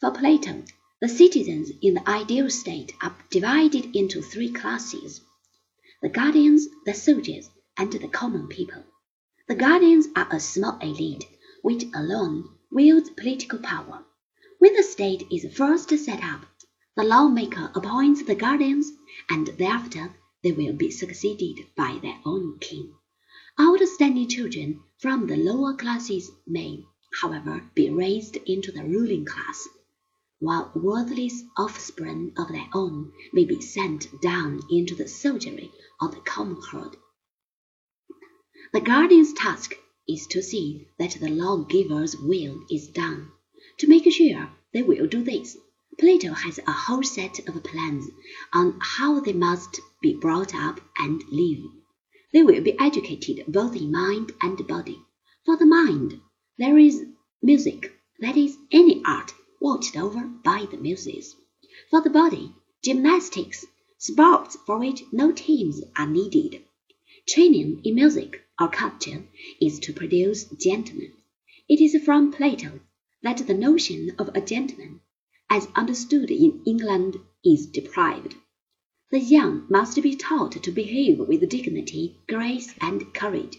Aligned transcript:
For 0.00 0.12
Plato, 0.12 0.62
the 1.00 1.08
citizens 1.08 1.72
in 1.82 1.94
the 1.94 2.08
ideal 2.08 2.50
state 2.50 2.92
are 3.02 3.16
divided 3.30 3.96
into 3.96 4.22
three 4.22 4.52
classes 4.52 5.22
the 6.00 6.08
guardians, 6.08 6.68
the 6.86 6.94
soldiers, 6.94 7.50
and 7.76 7.92
the 7.92 8.06
common 8.06 8.46
people. 8.46 8.84
The 9.48 9.56
guardians 9.56 10.06
are 10.14 10.28
a 10.30 10.38
small 10.38 10.78
elite 10.78 11.24
which 11.62 11.86
alone 11.92 12.48
wields 12.70 13.10
political 13.10 13.58
power. 13.58 14.04
When 14.60 14.76
the 14.76 14.84
state 14.84 15.26
is 15.32 15.52
first 15.56 15.88
set 15.88 16.22
up, 16.22 16.46
the 16.94 17.02
lawmaker 17.02 17.72
appoints 17.74 18.22
the 18.22 18.36
guardians, 18.36 18.92
and 19.28 19.48
thereafter 19.48 20.14
they 20.44 20.52
will 20.52 20.74
be 20.74 20.92
succeeded 20.92 21.66
by 21.76 21.98
their 22.00 22.20
own 22.24 22.60
king. 22.60 22.94
Outstanding 23.60 24.28
children 24.28 24.80
from 24.98 25.26
the 25.26 25.36
lower 25.36 25.74
classes 25.74 26.30
may, 26.46 26.84
however, 27.20 27.68
be 27.74 27.90
raised 27.90 28.36
into 28.46 28.70
the 28.70 28.84
ruling 28.84 29.24
class, 29.24 29.66
while 30.40 30.70
worthless 30.74 31.42
offspring 31.56 32.32
of 32.36 32.48
their 32.48 32.68
own 32.72 33.12
may 33.32 33.44
be 33.44 33.60
sent 33.60 34.06
down 34.20 34.60
into 34.70 34.94
the 34.94 35.08
soldiery 35.08 35.70
of 36.00 36.14
the 36.14 36.20
common 36.20 36.60
herd. 36.70 36.96
The 38.72 38.80
guardian's 38.80 39.32
task 39.32 39.74
is 40.06 40.26
to 40.28 40.42
see 40.42 40.86
that 40.98 41.16
the 41.20 41.28
lawgiver's 41.28 42.16
will 42.16 42.60
is 42.70 42.88
done. 42.88 43.32
To 43.78 43.88
make 43.88 44.10
sure 44.12 44.50
they 44.72 44.82
will 44.82 45.06
do 45.06 45.22
this, 45.22 45.56
Plato 45.98 46.32
has 46.32 46.60
a 46.64 46.70
whole 46.72 47.02
set 47.02 47.40
of 47.48 47.64
plans 47.64 48.08
on 48.54 48.78
how 48.80 49.18
they 49.18 49.32
must 49.32 49.80
be 50.00 50.14
brought 50.14 50.54
up 50.54 50.80
and 50.98 51.20
live. 51.28 51.64
They 52.32 52.42
will 52.42 52.60
be 52.60 52.78
educated 52.78 53.44
both 53.48 53.74
in 53.74 53.90
mind 53.90 54.30
and 54.40 54.64
body. 54.68 55.00
For 55.44 55.56
the 55.56 55.66
mind, 55.66 56.20
there 56.58 56.78
is 56.78 57.04
music, 57.42 57.92
that 58.20 58.36
is, 58.36 58.56
any 58.70 59.02
art 59.04 59.17
over 59.96 60.26
by 60.44 60.66
the 60.70 60.76
muses. 60.76 61.36
For 61.90 62.00
the 62.02 62.10
body, 62.10 62.52
gymnastics, 62.82 63.64
sports 63.98 64.56
for 64.66 64.78
which 64.78 65.04
no 65.12 65.32
teams 65.32 65.82
are 65.96 66.06
needed. 66.06 66.62
Training 67.28 67.80
in 67.84 67.94
music 67.94 68.44
or 68.60 68.68
culture 68.68 69.24
is 69.60 69.78
to 69.80 69.92
produce 69.92 70.44
gentlemen. 70.44 71.12
It 71.68 71.80
is 71.80 72.02
from 72.04 72.32
Plato 72.32 72.80
that 73.22 73.46
the 73.46 73.54
notion 73.54 74.14
of 74.18 74.30
a 74.34 74.40
gentleman, 74.40 75.00
as 75.50 75.68
understood 75.76 76.30
in 76.30 76.62
England, 76.66 77.16
is 77.44 77.66
deprived. 77.66 78.34
The 79.10 79.20
young 79.20 79.66
must 79.68 80.02
be 80.02 80.16
taught 80.16 80.62
to 80.62 80.70
behave 80.70 81.18
with 81.18 81.48
dignity, 81.48 82.18
grace, 82.28 82.74
and 82.80 83.14
courage. 83.14 83.58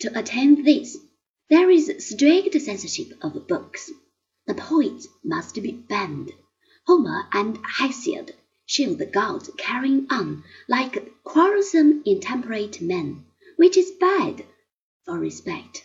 To 0.00 0.18
attain 0.18 0.62
this, 0.62 0.96
there 1.50 1.70
is 1.70 1.92
strict 1.98 2.60
censorship 2.60 3.12
of 3.22 3.48
books. 3.48 3.90
The 4.48 4.54
poets 4.54 5.06
must 5.22 5.56
be 5.56 5.72
banned. 5.72 6.32
Homer 6.86 7.28
and 7.34 7.58
Hesiod 7.58 8.34
show 8.64 8.94
the 8.94 9.04
gods 9.04 9.50
carrying 9.58 10.06
on 10.08 10.42
like 10.66 11.22
quarrelsome, 11.22 12.02
intemperate 12.06 12.80
men, 12.80 13.26
which 13.56 13.76
is 13.76 13.90
bad 14.00 14.46
for 15.04 15.18
respect. 15.18 15.84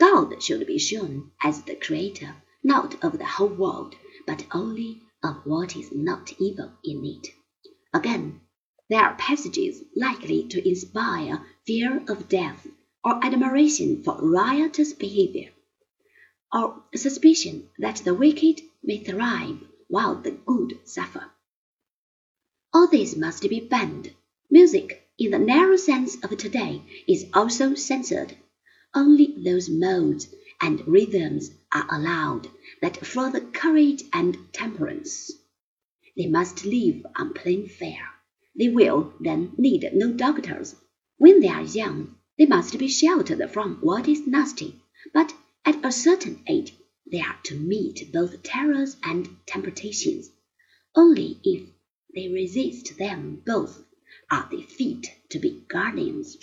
God 0.00 0.42
should 0.42 0.66
be 0.66 0.76
shown 0.76 1.30
as 1.40 1.62
the 1.62 1.76
creator, 1.76 2.34
not 2.64 2.96
of 3.04 3.16
the 3.16 3.26
whole 3.26 3.46
world, 3.46 3.94
but 4.26 4.44
only 4.50 5.02
of 5.22 5.46
what 5.46 5.76
is 5.76 5.92
not 5.92 6.32
evil 6.40 6.72
in 6.82 7.04
it. 7.04 7.28
Again, 7.94 8.40
there 8.88 9.04
are 9.04 9.14
passages 9.14 9.84
likely 9.94 10.48
to 10.48 10.68
inspire 10.68 11.46
fear 11.64 12.02
of 12.08 12.28
death, 12.28 12.66
or 13.04 13.24
admiration 13.24 14.02
for 14.02 14.18
riotous 14.20 14.94
behavior, 14.94 15.50
or 16.52 16.82
suspicion 16.94 17.68
that 17.78 17.96
the 17.96 18.14
wicked 18.14 18.60
may 18.82 19.02
thrive 19.02 19.58
while 19.88 20.16
the 20.16 20.30
good 20.30 20.78
suffer. 20.84 21.30
All 22.72 22.88
this 22.88 23.16
must 23.16 23.42
be 23.48 23.60
banned. 23.60 24.12
Music, 24.50 25.08
in 25.18 25.32
the 25.32 25.38
narrow 25.38 25.76
sense 25.76 26.16
of 26.22 26.36
today, 26.36 26.82
is 27.06 27.26
also 27.34 27.74
censored. 27.74 28.36
Only 28.94 29.34
those 29.44 29.68
modes 29.68 30.28
and 30.60 30.86
rhythms 30.86 31.50
are 31.72 31.86
allowed 31.90 32.48
that 32.80 33.04
further 33.04 33.40
courage 33.40 34.02
and 34.12 34.36
temperance. 34.52 35.30
They 36.16 36.26
must 36.26 36.64
live 36.64 37.06
on 37.16 37.34
plain 37.34 37.68
fare. 37.68 38.08
They 38.56 38.68
will 38.68 39.14
then 39.20 39.52
need 39.56 39.88
no 39.94 40.12
doctors. 40.12 40.74
When 41.18 41.40
they 41.40 41.48
are 41.48 41.62
young, 41.62 42.16
they 42.36 42.46
must 42.46 42.78
be 42.78 42.88
sheltered 42.88 43.50
from 43.50 43.76
what 43.80 44.08
is 44.08 44.26
nasty, 44.26 44.80
but 45.14 45.32
at 45.64 45.84
a 45.84 45.92
certain 45.92 46.42
age 46.46 46.74
they 47.10 47.20
are 47.20 47.38
to 47.44 47.54
meet 47.54 48.12
both 48.12 48.42
terrors 48.42 48.96
and 49.02 49.28
temptations. 49.46 50.30
Only 50.94 51.40
if 51.42 51.68
they 52.14 52.28
resist 52.28 52.96
them 52.98 53.42
both 53.44 53.84
are 54.30 54.48
they 54.50 54.62
fit 54.62 55.06
to 55.30 55.38
be 55.38 55.64
guardians. 55.68 56.36